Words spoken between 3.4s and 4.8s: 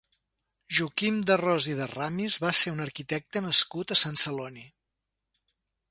nascut a Sant Celoni.